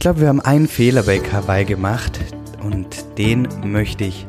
[0.00, 2.20] Ich glaube, wir haben einen Fehler bei Kawaii gemacht
[2.62, 4.24] und den möchte ich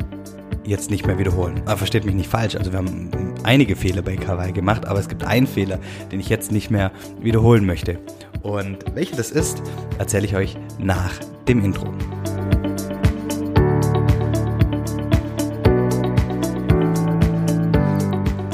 [0.66, 1.62] jetzt nicht mehr wiederholen.
[1.64, 3.10] Aber versteht mich nicht falsch, also wir haben
[3.44, 5.80] einige Fehler bei Kawaii gemacht, aber es gibt einen Fehler,
[6.12, 8.00] den ich jetzt nicht mehr wiederholen möchte.
[8.42, 9.64] Und welcher das ist,
[9.98, 11.14] erzähle ich euch nach
[11.48, 11.88] dem Intro.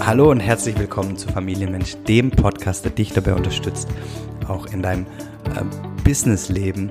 [0.05, 3.89] Hallo und herzlich willkommen zu Familienmensch, dem Podcast, der dich dabei unterstützt,
[4.47, 5.07] auch in deinem
[5.55, 6.89] äh, Businessleben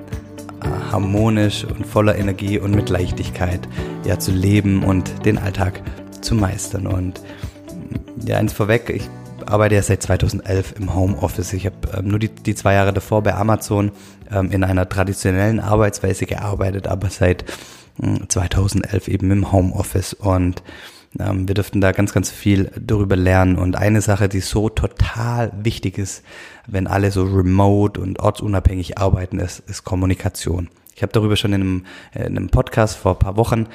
[0.61, 3.67] äh, harmonisch und voller Energie und mit Leichtigkeit
[4.05, 5.81] ja zu leben und den Alltag
[6.21, 6.85] zu meistern.
[6.85, 7.19] Und
[8.23, 9.09] ja, eins vorweg, ich
[9.43, 11.53] arbeite ja seit 2011 im Homeoffice.
[11.53, 13.91] Ich habe ähm, nur die, die zwei Jahre davor bei Amazon
[14.31, 17.43] ähm, in einer traditionellen Arbeitsweise gearbeitet, aber seit
[17.99, 20.61] äh, 2011 eben im Homeoffice und
[21.19, 23.57] wir dürften da ganz, ganz viel darüber lernen.
[23.57, 26.23] Und eine Sache, die so total wichtig ist,
[26.67, 30.69] wenn alle so remote und ortsunabhängig arbeiten, ist, ist Kommunikation.
[30.95, 33.67] Ich habe darüber schon in einem, in einem Podcast vor paar Wochen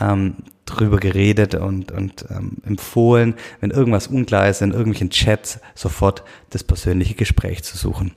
[0.00, 6.22] ähm, drüber geredet und, und ähm, empfohlen, wenn irgendwas unklar ist, in irgendwelchen Chats sofort
[6.50, 8.12] das persönliche Gespräch zu suchen.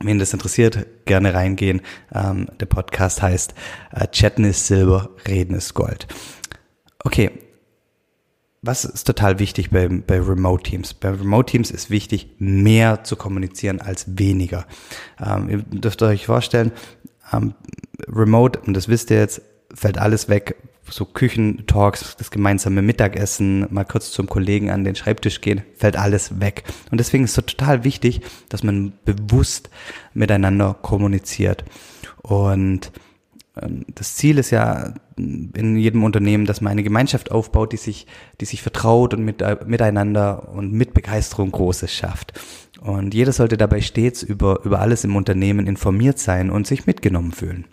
[0.00, 1.80] Wen das interessiert, gerne reingehen.
[2.14, 3.54] Ähm, der Podcast heißt
[3.90, 6.06] äh, Chatten ist Silber, Reden ist Gold.
[7.02, 7.32] Okay,
[8.62, 10.94] was ist total wichtig bei, bei Remote Teams?
[10.94, 14.66] Bei Remote Teams ist wichtig, mehr zu kommunizieren als weniger.
[15.24, 16.72] Ähm, ihr dürft euch vorstellen,
[17.32, 17.54] ähm,
[18.08, 19.42] Remote, und das wisst ihr jetzt,
[19.72, 20.56] fällt alles weg.
[20.90, 26.40] So Küchentalks, das gemeinsame Mittagessen, mal kurz zum Kollegen an den Schreibtisch gehen, fällt alles
[26.40, 26.64] weg.
[26.90, 29.68] Und deswegen ist es total wichtig, dass man bewusst
[30.14, 31.64] miteinander kommuniziert.
[32.22, 32.90] Und
[33.94, 38.06] das Ziel ist ja in jedem Unternehmen, dass man eine Gemeinschaft aufbaut, die sich,
[38.40, 42.38] die sich vertraut und mit, miteinander und mit Begeisterung Großes schafft.
[42.80, 47.32] Und jeder sollte dabei stets über, über alles im Unternehmen informiert sein und sich mitgenommen
[47.32, 47.64] fühlen.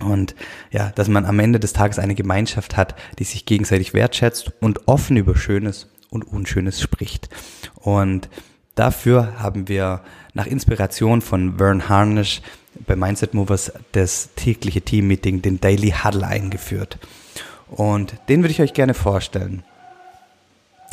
[0.00, 0.34] Und
[0.70, 4.88] ja, dass man am Ende des Tages eine Gemeinschaft hat, die sich gegenseitig wertschätzt und
[4.88, 7.28] offen über Schönes und Unschönes spricht.
[7.76, 8.28] Und
[8.74, 10.00] dafür haben wir
[10.32, 12.42] nach Inspiration von Vern Harnish
[12.86, 16.98] bei Mindset Movers das tägliche Team-Meeting, den Daily Huddle eingeführt.
[17.70, 19.62] Und den würde ich euch gerne vorstellen.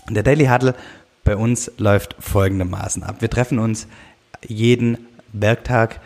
[0.09, 0.75] Der Daily Huddle
[1.23, 3.17] bei uns läuft folgendermaßen ab.
[3.19, 3.87] Wir treffen uns
[4.47, 4.97] jeden
[5.33, 5.99] Werktag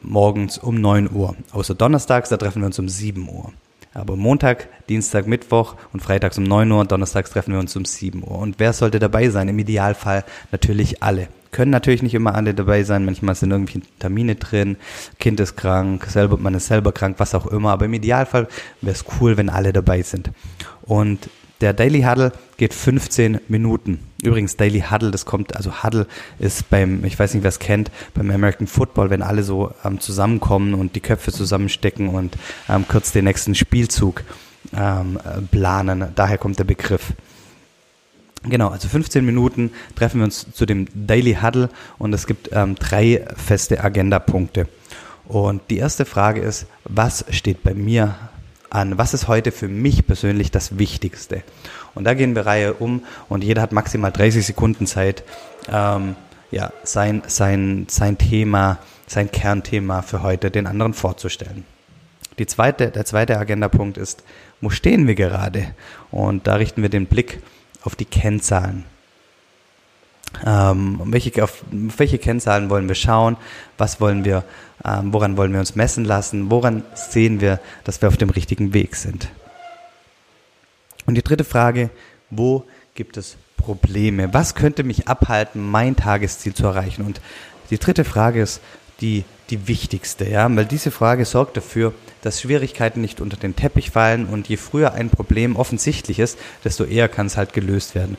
[0.00, 1.36] morgens um 9 Uhr.
[1.52, 3.52] Außer donnerstags, da treffen wir uns um 7 Uhr.
[3.94, 8.22] Aber Montag, Dienstag, Mittwoch und Freitags um 9 Uhr, donnerstags treffen wir uns um 7
[8.22, 8.38] Uhr.
[8.38, 9.48] Und wer sollte dabei sein?
[9.48, 13.04] Im Idealfall natürlich alle können natürlich nicht immer alle dabei sein.
[13.04, 14.76] Manchmal sind irgendwelche Termine drin,
[15.20, 17.70] Kind ist krank, selber, man ist selber krank, was auch immer.
[17.70, 18.48] Aber im Idealfall
[18.80, 20.30] wäre es cool, wenn alle dabei sind.
[20.82, 21.28] Und
[21.60, 24.00] der Daily Huddle geht 15 Minuten.
[24.22, 26.08] Übrigens, Daily Huddle, das kommt, also Huddle
[26.40, 30.00] ist beim, ich weiß nicht, wer es kennt, beim American Football, wenn alle so ähm,
[30.00, 32.36] zusammenkommen und die Köpfe zusammenstecken und
[32.68, 34.24] ähm, kurz den nächsten Spielzug
[34.74, 36.06] ähm, äh, planen.
[36.16, 37.12] Daher kommt der Begriff.
[38.44, 42.74] Genau, also 15 Minuten treffen wir uns zu dem Daily Huddle und es gibt ähm,
[42.74, 44.66] drei feste Agendapunkte.
[45.28, 48.16] Und die erste Frage ist, was steht bei mir
[48.70, 48.98] an?
[48.98, 51.42] Was ist heute für mich persönlich das Wichtigste?
[51.94, 55.22] Und da gehen wir Reihe um und jeder hat maximal 30 Sekunden Zeit,
[55.70, 56.16] ähm,
[56.50, 61.64] ja, sein, sein, sein Thema, sein Kernthema für heute den anderen vorzustellen.
[62.38, 64.24] Die zweite, der zweite Agendapunkt ist,
[64.60, 65.74] wo stehen wir gerade?
[66.10, 67.40] Und da richten wir den Blick
[67.84, 68.84] auf die Kennzahlen.
[70.46, 73.36] Ähm, welche, auf, auf welche Kennzahlen wollen wir schauen?
[73.78, 74.44] Was wollen wir,
[74.84, 76.50] ähm, woran wollen wir uns messen lassen?
[76.50, 79.28] Woran sehen wir, dass wir auf dem richtigen Weg sind?
[81.06, 81.90] Und die dritte Frage,
[82.30, 84.32] wo gibt es Probleme?
[84.32, 87.04] Was könnte mich abhalten, mein Tagesziel zu erreichen?
[87.04, 87.20] Und
[87.70, 88.60] die dritte Frage ist
[89.02, 91.92] die, die wichtigste, ja, weil diese Frage sorgt dafür,
[92.22, 96.84] dass Schwierigkeiten nicht unter den Teppich fallen und je früher ein Problem offensichtlich ist, desto
[96.84, 98.16] eher kann es halt gelöst werden.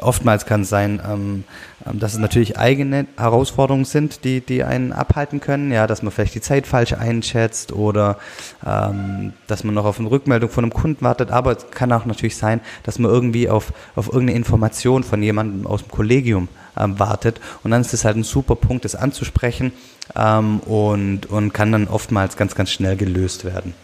[0.00, 1.44] Oftmals kann es sein, ähm,
[1.86, 6.12] ähm, dass es natürlich eigene Herausforderungen sind, die, die einen abhalten können, ja, dass man
[6.12, 8.18] vielleicht die Zeit falsch einschätzt oder
[8.66, 12.04] ähm, dass man noch auf eine Rückmeldung von einem Kunden wartet, aber es kann auch
[12.04, 16.48] natürlich sein, dass man irgendwie auf, auf irgendeine Information von jemandem aus dem Kollegium
[16.78, 17.40] ähm, wartet.
[17.62, 19.72] Und dann ist es halt ein super Punkt, das anzusprechen
[20.16, 23.74] ähm, und, und kann dann oftmals ganz, ganz schnell gelöst werden.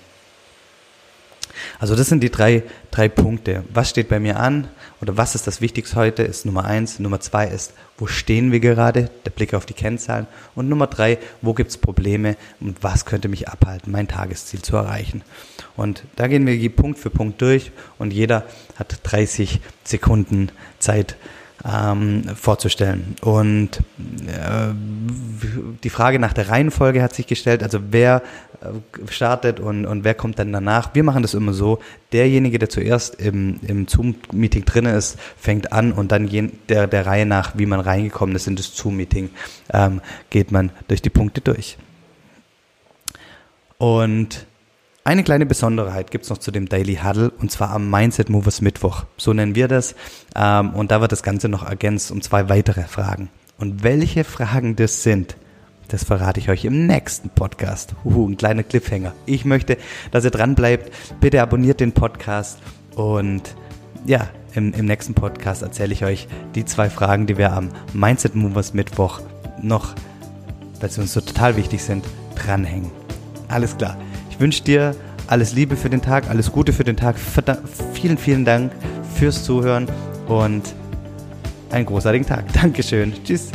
[1.79, 3.65] Also das sind die drei, drei Punkte.
[3.73, 4.69] Was steht bei mir an
[5.01, 6.99] oder was ist das Wichtigste heute, ist Nummer eins.
[6.99, 10.27] Nummer zwei ist, wo stehen wir gerade, der Blick auf die Kennzahlen.
[10.55, 14.77] Und Nummer drei, wo gibt es Probleme und was könnte mich abhalten, mein Tagesziel zu
[14.77, 15.23] erreichen.
[15.77, 18.45] Und da gehen wir Punkt für Punkt durch und jeder
[18.77, 21.17] hat 30 Sekunden Zeit,
[21.67, 23.17] ähm, vorzustellen.
[23.23, 23.79] Und
[24.27, 24.73] äh,
[25.83, 28.23] die Frage nach der Reihenfolge hat sich gestellt, also wer
[28.61, 30.95] äh, startet und, und wer kommt dann danach.
[30.95, 31.79] Wir machen das immer so,
[32.13, 37.07] derjenige, der zuerst im, im Zoom-Meeting drin ist, fängt an und dann je, der, der
[37.07, 39.31] Reihe nach, wie man reingekommen ist in das Zoom-Meeting,
[39.73, 40.01] ähm,
[40.31, 41.79] geht man durch die Punkte durch.
[43.79, 44.47] Und
[45.05, 48.63] eine kleine Besonderheit gibt es noch zu dem Daily Huddle und zwar am Mindset Movers
[48.63, 49.05] Mittwoch.
[49.19, 49.95] So nennen wir das.
[50.35, 53.29] Ähm, und da wird das Ganze noch ergänzt um zwei weitere Fragen.
[53.59, 55.37] Und welche Fragen das sind,
[55.89, 57.95] das verrate ich euch im nächsten Podcast.
[58.05, 59.13] Uhu, ein kleiner Cliffhanger.
[59.27, 59.77] Ich möchte,
[60.11, 60.91] dass ihr dran bleibt.
[61.21, 62.59] Bitte abonniert den Podcast
[62.97, 63.55] und
[64.07, 68.35] ja, im, im nächsten Podcast erzähle ich euch die zwei Fragen, die wir am Mindset
[68.35, 69.21] Movers Mittwoch
[69.61, 69.95] noch,
[70.81, 72.91] weil sie uns so total wichtig sind, dranhängen.
[73.49, 73.99] Alles klar.
[74.35, 74.97] Ich wünsche dir
[75.29, 77.15] alles Liebe für den Tag, alles Gute für den Tag.
[77.93, 78.73] Vielen, vielen Dank
[79.15, 79.87] fürs Zuhören
[80.27, 80.75] und
[81.71, 82.53] einen großartigen Tag.
[82.61, 83.13] Dankeschön.
[83.23, 83.53] Tschüss.